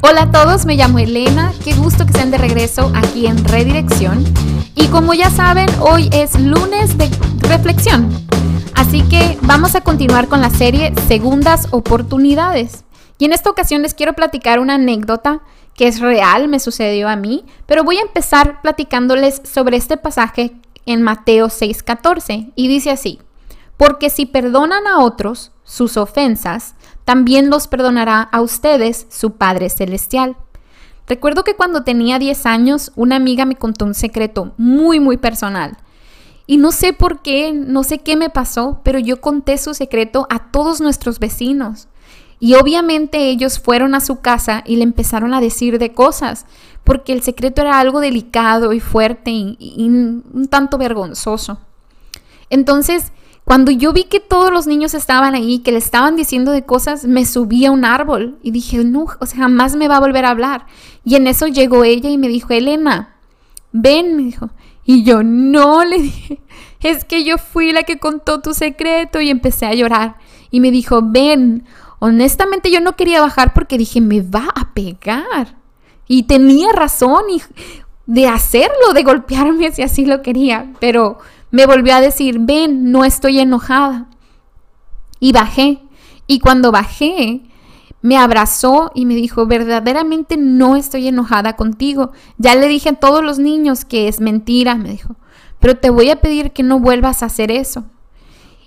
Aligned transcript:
Hola 0.00 0.22
a 0.22 0.30
todos, 0.30 0.64
me 0.64 0.76
llamo 0.76 1.00
Elena, 1.00 1.52
qué 1.64 1.74
gusto 1.74 2.06
que 2.06 2.12
sean 2.12 2.30
de 2.30 2.38
regreso 2.38 2.92
aquí 2.94 3.26
en 3.26 3.44
Redirección. 3.44 4.24
Y 4.76 4.86
como 4.86 5.12
ya 5.12 5.28
saben, 5.28 5.66
hoy 5.80 6.08
es 6.12 6.38
lunes 6.38 6.96
de 6.96 7.10
reflexión. 7.40 8.08
Así 8.76 9.02
que 9.02 9.36
vamos 9.42 9.74
a 9.74 9.80
continuar 9.80 10.28
con 10.28 10.40
la 10.40 10.50
serie 10.50 10.94
Segundas 11.08 11.66
Oportunidades. 11.72 12.84
Y 13.18 13.24
en 13.24 13.32
esta 13.32 13.50
ocasión 13.50 13.82
les 13.82 13.94
quiero 13.94 14.12
platicar 14.12 14.60
una 14.60 14.76
anécdota 14.76 15.40
que 15.74 15.88
es 15.88 15.98
real, 15.98 16.46
me 16.46 16.60
sucedió 16.60 17.08
a 17.08 17.16
mí, 17.16 17.44
pero 17.66 17.82
voy 17.82 17.98
a 17.98 18.02
empezar 18.02 18.62
platicándoles 18.62 19.42
sobre 19.44 19.76
este 19.76 19.96
pasaje 19.96 20.52
en 20.86 21.02
Mateo 21.02 21.48
6:14 21.48 22.52
y 22.54 22.68
dice 22.68 22.92
así, 22.92 23.18
porque 23.78 24.10
si 24.10 24.26
perdonan 24.26 24.86
a 24.86 24.98
otros 24.98 25.52
sus 25.62 25.96
ofensas, 25.96 26.74
también 27.06 27.48
los 27.48 27.68
perdonará 27.68 28.20
a 28.20 28.42
ustedes 28.42 29.06
su 29.08 29.32
Padre 29.32 29.70
Celestial. 29.70 30.36
Recuerdo 31.06 31.44
que 31.44 31.54
cuando 31.54 31.84
tenía 31.84 32.18
10 32.18 32.44
años, 32.44 32.92
una 32.96 33.16
amiga 33.16 33.46
me 33.46 33.56
contó 33.56 33.86
un 33.86 33.94
secreto 33.94 34.52
muy, 34.58 35.00
muy 35.00 35.16
personal. 35.16 35.78
Y 36.46 36.56
no 36.56 36.72
sé 36.72 36.92
por 36.92 37.22
qué, 37.22 37.52
no 37.52 37.84
sé 37.84 38.00
qué 38.00 38.16
me 38.16 38.30
pasó, 38.30 38.80
pero 38.82 38.98
yo 38.98 39.20
conté 39.20 39.56
su 39.58 39.74
secreto 39.74 40.26
a 40.28 40.50
todos 40.50 40.80
nuestros 40.80 41.18
vecinos. 41.18 41.88
Y 42.40 42.54
obviamente 42.54 43.28
ellos 43.28 43.58
fueron 43.58 43.94
a 43.94 44.00
su 44.00 44.20
casa 44.20 44.62
y 44.66 44.76
le 44.76 44.82
empezaron 44.82 45.34
a 45.34 45.40
decir 45.40 45.78
de 45.78 45.92
cosas, 45.92 46.46
porque 46.84 47.12
el 47.12 47.22
secreto 47.22 47.62
era 47.62 47.78
algo 47.78 48.00
delicado 48.00 48.72
y 48.72 48.80
fuerte 48.80 49.30
y, 49.30 49.56
y 49.60 49.88
un 49.88 50.48
tanto 50.50 50.78
vergonzoso. 50.78 51.58
Entonces, 52.50 53.12
cuando 53.48 53.70
yo 53.70 53.94
vi 53.94 54.04
que 54.04 54.20
todos 54.20 54.52
los 54.52 54.66
niños 54.66 54.92
estaban 54.92 55.34
ahí, 55.34 55.60
que 55.60 55.72
le 55.72 55.78
estaban 55.78 56.16
diciendo 56.16 56.52
de 56.52 56.66
cosas, 56.66 57.06
me 57.06 57.24
subí 57.24 57.64
a 57.64 57.70
un 57.70 57.86
árbol 57.86 58.38
y 58.42 58.50
dije, 58.50 58.84
no, 58.84 59.06
o 59.20 59.24
sea, 59.24 59.38
jamás 59.38 59.74
me 59.74 59.88
va 59.88 59.96
a 59.96 60.00
volver 60.00 60.26
a 60.26 60.30
hablar. 60.32 60.66
Y 61.02 61.14
en 61.14 61.26
eso 61.26 61.46
llegó 61.46 61.82
ella 61.82 62.10
y 62.10 62.18
me 62.18 62.28
dijo, 62.28 62.52
Elena, 62.52 63.16
ven, 63.72 64.16
me 64.18 64.24
dijo. 64.24 64.50
Y 64.84 65.02
yo, 65.02 65.22
no, 65.22 65.82
le 65.82 65.98
dije, 65.98 66.42
es 66.82 67.06
que 67.06 67.24
yo 67.24 67.38
fui 67.38 67.72
la 67.72 67.84
que 67.84 67.98
contó 67.98 68.42
tu 68.42 68.52
secreto 68.52 69.18
y 69.22 69.30
empecé 69.30 69.64
a 69.64 69.72
llorar. 69.72 70.16
Y 70.50 70.60
me 70.60 70.70
dijo, 70.70 71.00
ven, 71.02 71.64
honestamente 72.00 72.70
yo 72.70 72.82
no 72.82 72.96
quería 72.96 73.22
bajar 73.22 73.54
porque 73.54 73.78
dije, 73.78 74.02
me 74.02 74.20
va 74.20 74.46
a 74.54 74.74
pegar. 74.74 75.56
Y 76.06 76.24
tenía 76.24 76.70
razón 76.72 77.22
de 78.04 78.28
hacerlo, 78.28 78.92
de 78.92 79.04
golpearme 79.04 79.72
si 79.72 79.80
así 79.80 80.04
lo 80.04 80.20
quería, 80.20 80.70
pero 80.80 81.16
me 81.50 81.66
volvió 81.66 81.94
a 81.94 82.00
decir, 82.00 82.38
ven, 82.40 82.90
no 82.90 83.04
estoy 83.04 83.38
enojada. 83.40 84.06
Y 85.20 85.32
bajé. 85.32 85.80
Y 86.26 86.40
cuando 86.40 86.70
bajé, 86.70 87.42
me 88.02 88.16
abrazó 88.16 88.92
y 88.94 89.06
me 89.06 89.14
dijo, 89.14 89.46
verdaderamente 89.46 90.36
no 90.36 90.76
estoy 90.76 91.08
enojada 91.08 91.56
contigo. 91.56 92.12
Ya 92.36 92.54
le 92.54 92.68
dije 92.68 92.90
a 92.90 92.94
todos 92.94 93.24
los 93.24 93.38
niños 93.38 93.84
que 93.84 94.08
es 94.08 94.20
mentira, 94.20 94.74
me 94.76 94.90
dijo, 94.90 95.16
pero 95.58 95.76
te 95.76 95.90
voy 95.90 96.10
a 96.10 96.20
pedir 96.20 96.52
que 96.52 96.62
no 96.62 96.78
vuelvas 96.78 97.22
a 97.22 97.26
hacer 97.26 97.50
eso. 97.50 97.84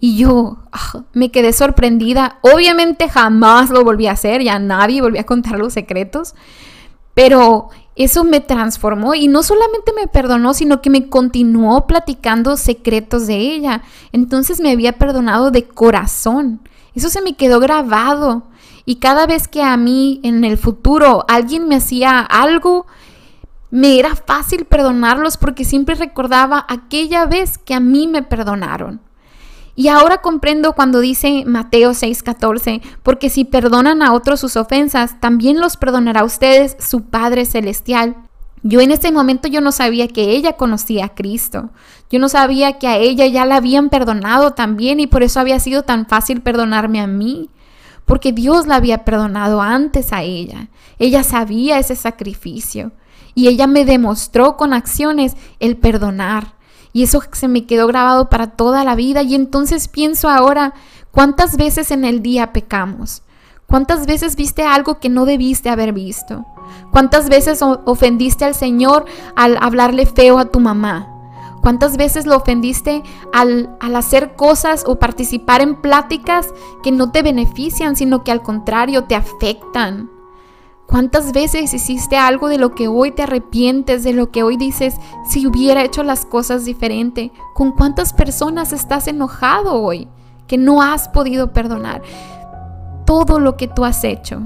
Y 0.00 0.16
yo 0.16 0.58
ah, 0.72 1.04
me 1.12 1.30
quedé 1.30 1.52
sorprendida. 1.52 2.38
Obviamente 2.40 3.08
jamás 3.08 3.70
lo 3.70 3.84
volví 3.84 4.08
a 4.08 4.12
hacer, 4.12 4.42
ya 4.42 4.58
nadie 4.58 5.00
volvió 5.00 5.20
a 5.20 5.24
contar 5.24 5.58
los 5.58 5.74
secretos, 5.74 6.34
pero 7.14 7.68
eso 7.94 8.24
me 8.24 8.40
transformó 8.40 9.14
y 9.14 9.28
no 9.28 9.42
solamente 9.42 9.92
me 9.94 10.06
perdonó, 10.06 10.54
sino 10.54 10.80
que 10.80 10.90
me 10.90 11.08
continuó 11.08 11.86
platicando 11.86 12.56
secretos 12.56 13.26
de 13.26 13.36
ella. 13.36 13.82
Entonces 14.12 14.60
me 14.60 14.70
había 14.70 14.92
perdonado 14.92 15.50
de 15.50 15.64
corazón. 15.64 16.60
Eso 16.94 17.10
se 17.10 17.20
me 17.20 17.34
quedó 17.34 17.60
grabado. 17.60 18.44
Y 18.84 18.96
cada 18.96 19.26
vez 19.26 19.46
que 19.46 19.62
a 19.62 19.76
mí 19.76 20.20
en 20.24 20.44
el 20.44 20.56
futuro 20.56 21.24
alguien 21.28 21.68
me 21.68 21.76
hacía 21.76 22.20
algo, 22.20 22.86
me 23.70 23.98
era 23.98 24.16
fácil 24.16 24.64
perdonarlos 24.64 25.36
porque 25.36 25.64
siempre 25.64 25.94
recordaba 25.94 26.64
aquella 26.68 27.26
vez 27.26 27.58
que 27.58 27.74
a 27.74 27.80
mí 27.80 28.06
me 28.06 28.22
perdonaron. 28.22 29.00
Y 29.74 29.88
ahora 29.88 30.18
comprendo 30.18 30.74
cuando 30.74 31.00
dice 31.00 31.44
Mateo 31.46 31.92
6:14, 31.94 32.82
porque 33.02 33.30
si 33.30 33.44
perdonan 33.44 34.02
a 34.02 34.12
otros 34.12 34.40
sus 34.40 34.56
ofensas, 34.56 35.18
también 35.20 35.60
los 35.60 35.76
perdonará 35.76 36.20
a 36.20 36.24
ustedes 36.24 36.76
su 36.78 37.04
Padre 37.04 37.46
Celestial. 37.46 38.16
Yo 38.62 38.80
en 38.80 38.92
ese 38.92 39.10
momento 39.10 39.48
yo 39.48 39.60
no 39.60 39.72
sabía 39.72 40.06
que 40.08 40.30
ella 40.30 40.52
conocía 40.52 41.06
a 41.06 41.14
Cristo. 41.14 41.70
Yo 42.10 42.18
no 42.18 42.28
sabía 42.28 42.78
que 42.78 42.86
a 42.86 42.96
ella 42.96 43.26
ya 43.26 43.44
la 43.44 43.56
habían 43.56 43.88
perdonado 43.88 44.52
también 44.52 45.00
y 45.00 45.06
por 45.06 45.22
eso 45.22 45.40
había 45.40 45.58
sido 45.58 45.82
tan 45.82 46.06
fácil 46.06 46.42
perdonarme 46.42 47.00
a 47.00 47.06
mí. 47.06 47.50
Porque 48.04 48.32
Dios 48.32 48.66
la 48.66 48.76
había 48.76 49.04
perdonado 49.04 49.62
antes 49.62 50.12
a 50.12 50.22
ella. 50.22 50.68
Ella 50.98 51.24
sabía 51.24 51.78
ese 51.78 51.96
sacrificio 51.96 52.92
y 53.34 53.48
ella 53.48 53.66
me 53.66 53.84
demostró 53.84 54.56
con 54.56 54.74
acciones 54.74 55.34
el 55.58 55.76
perdonar. 55.76 56.54
Y 56.92 57.02
eso 57.04 57.22
se 57.32 57.48
me 57.48 57.66
quedó 57.66 57.86
grabado 57.86 58.28
para 58.28 58.48
toda 58.48 58.84
la 58.84 58.94
vida. 58.94 59.22
Y 59.22 59.34
entonces 59.34 59.88
pienso 59.88 60.28
ahora, 60.28 60.74
¿cuántas 61.10 61.56
veces 61.56 61.90
en 61.90 62.04
el 62.04 62.22
día 62.22 62.52
pecamos? 62.52 63.22
¿Cuántas 63.66 64.06
veces 64.06 64.36
viste 64.36 64.64
algo 64.64 65.00
que 65.00 65.08
no 65.08 65.24
debiste 65.24 65.70
haber 65.70 65.92
visto? 65.92 66.44
¿Cuántas 66.90 67.30
veces 67.30 67.60
ofendiste 67.62 68.44
al 68.44 68.54
Señor 68.54 69.06
al 69.34 69.56
hablarle 69.60 70.04
feo 70.04 70.38
a 70.38 70.46
tu 70.46 70.60
mamá? 70.60 71.08
¿Cuántas 71.62 71.96
veces 71.96 72.26
lo 72.26 72.36
ofendiste 72.36 73.02
al, 73.32 73.74
al, 73.80 73.96
hacer 73.96 74.34
cosas 74.34 74.84
o 74.86 74.98
participar 74.98 75.62
en 75.62 75.80
pláticas 75.80 76.48
que 76.82 76.90
no 76.90 77.12
te 77.12 77.22
benefician, 77.22 77.94
sino 77.96 78.24
que 78.24 78.32
al 78.32 78.42
contrario 78.42 79.04
te 79.04 79.14
afectan? 79.14 80.10
¿Cuántas 80.92 81.32
veces 81.32 81.72
hiciste 81.72 82.18
algo 82.18 82.48
de 82.48 82.58
lo 82.58 82.74
que 82.74 82.86
hoy 82.86 83.12
te 83.12 83.22
arrepientes, 83.22 84.04
de 84.04 84.12
lo 84.12 84.30
que 84.30 84.42
hoy 84.42 84.58
dices, 84.58 84.94
si 85.26 85.46
hubiera 85.46 85.82
hecho 85.82 86.02
las 86.02 86.26
cosas 86.26 86.66
diferente? 86.66 87.32
¿Con 87.54 87.72
cuántas 87.72 88.12
personas 88.12 88.74
estás 88.74 89.08
enojado 89.08 89.80
hoy 89.80 90.06
que 90.46 90.58
no 90.58 90.82
has 90.82 91.08
podido 91.08 91.54
perdonar? 91.54 92.02
Todo 93.06 93.40
lo 93.40 93.56
que 93.56 93.68
tú 93.68 93.86
has 93.86 94.04
hecho, 94.04 94.42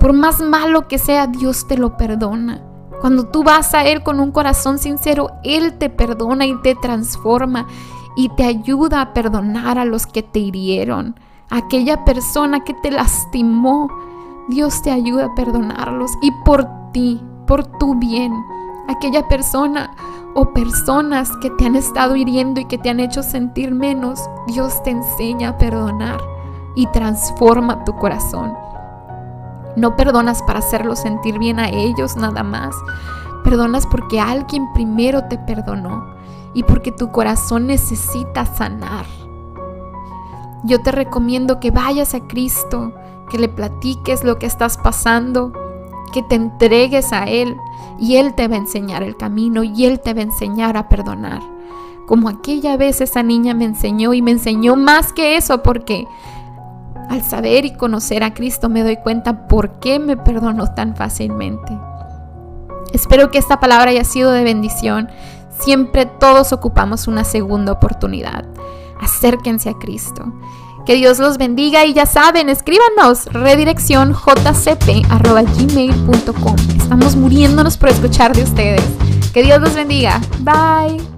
por 0.00 0.12
más 0.12 0.40
malo 0.40 0.88
que 0.88 0.98
sea, 0.98 1.28
Dios 1.28 1.68
te 1.68 1.78
lo 1.78 1.96
perdona. 1.96 2.62
Cuando 3.00 3.28
tú 3.28 3.44
vas 3.44 3.72
a 3.72 3.84
Él 3.84 4.02
con 4.02 4.18
un 4.18 4.32
corazón 4.32 4.80
sincero, 4.80 5.30
Él 5.44 5.78
te 5.78 5.88
perdona 5.88 6.46
y 6.46 6.60
te 6.62 6.74
transforma 6.74 7.68
y 8.16 8.28
te 8.30 8.42
ayuda 8.42 9.02
a 9.02 9.14
perdonar 9.14 9.78
a 9.78 9.84
los 9.84 10.08
que 10.08 10.24
te 10.24 10.40
hirieron, 10.40 11.14
a 11.48 11.58
aquella 11.58 12.04
persona 12.04 12.64
que 12.64 12.74
te 12.74 12.90
lastimó 12.90 13.88
Dios 14.48 14.80
te 14.82 14.92
ayuda 14.92 15.26
a 15.26 15.34
perdonarlos 15.34 16.12
y 16.22 16.30
por 16.44 16.68
ti, 16.92 17.20
por 17.46 17.66
tu 17.66 17.96
bien, 17.96 18.32
aquella 18.88 19.26
persona 19.26 19.90
o 20.34 20.52
personas 20.52 21.30
que 21.38 21.50
te 21.50 21.66
han 21.66 21.74
estado 21.74 22.14
hiriendo 22.14 22.60
y 22.60 22.66
que 22.66 22.78
te 22.78 22.90
han 22.90 23.00
hecho 23.00 23.22
sentir 23.24 23.74
menos, 23.74 24.20
Dios 24.46 24.82
te 24.84 24.90
enseña 24.90 25.50
a 25.50 25.58
perdonar 25.58 26.20
y 26.76 26.86
transforma 26.88 27.84
tu 27.84 27.96
corazón. 27.96 28.54
No 29.74 29.96
perdonas 29.96 30.42
para 30.42 30.60
hacerlos 30.60 31.00
sentir 31.00 31.38
bien 31.38 31.58
a 31.58 31.68
ellos 31.68 32.16
nada 32.16 32.42
más. 32.42 32.74
Perdonas 33.42 33.86
porque 33.86 34.20
alguien 34.20 34.72
primero 34.74 35.24
te 35.24 35.38
perdonó 35.38 36.04
y 36.54 36.62
porque 36.62 36.92
tu 36.92 37.10
corazón 37.10 37.66
necesita 37.66 38.46
sanar. 38.46 39.06
Yo 40.64 40.80
te 40.82 40.92
recomiendo 40.92 41.60
que 41.60 41.70
vayas 41.70 42.14
a 42.14 42.20
Cristo 42.20 42.92
que 43.30 43.38
le 43.38 43.48
platiques 43.48 44.24
lo 44.24 44.38
que 44.38 44.46
estás 44.46 44.78
pasando, 44.78 45.52
que 46.12 46.22
te 46.22 46.34
entregues 46.34 47.12
a 47.12 47.24
Él 47.24 47.56
y 47.98 48.16
Él 48.16 48.34
te 48.34 48.48
va 48.48 48.54
a 48.54 48.58
enseñar 48.58 49.02
el 49.02 49.16
camino 49.16 49.64
y 49.64 49.84
Él 49.86 50.00
te 50.00 50.14
va 50.14 50.20
a 50.20 50.24
enseñar 50.24 50.76
a 50.76 50.88
perdonar. 50.88 51.42
Como 52.06 52.28
aquella 52.28 52.76
vez 52.76 53.00
esa 53.00 53.22
niña 53.22 53.54
me 53.54 53.64
enseñó 53.64 54.14
y 54.14 54.22
me 54.22 54.30
enseñó 54.30 54.76
más 54.76 55.12
que 55.12 55.36
eso 55.36 55.62
porque 55.62 56.06
al 57.08 57.22
saber 57.22 57.64
y 57.64 57.76
conocer 57.76 58.22
a 58.22 58.34
Cristo 58.34 58.68
me 58.68 58.82
doy 58.82 58.96
cuenta 58.96 59.48
por 59.48 59.78
qué 59.80 59.98
me 59.98 60.16
perdonó 60.16 60.72
tan 60.74 60.96
fácilmente. 60.96 61.76
Espero 62.92 63.30
que 63.30 63.38
esta 63.38 63.60
palabra 63.60 63.90
haya 63.90 64.04
sido 64.04 64.32
de 64.32 64.44
bendición. 64.44 65.08
Siempre 65.60 66.06
todos 66.06 66.52
ocupamos 66.52 67.08
una 67.08 67.24
segunda 67.24 67.72
oportunidad. 67.72 68.44
Acérquense 69.00 69.68
a 69.68 69.74
Cristo. 69.74 70.32
Que 70.86 70.94
Dios 70.94 71.18
los 71.18 71.36
bendiga 71.36 71.84
y 71.84 71.92
ya 71.94 72.06
saben, 72.06 72.48
escríbanos 72.48 73.26
redirección 73.26 74.14
jcp.gmail.com. 74.14 74.96
Estamos 76.76 77.16
muriéndonos 77.16 77.76
por 77.76 77.88
escuchar 77.88 78.36
de 78.36 78.44
ustedes. 78.44 78.84
Que 79.34 79.42
Dios 79.42 79.60
los 79.60 79.74
bendiga. 79.74 80.20
Bye. 80.40 81.15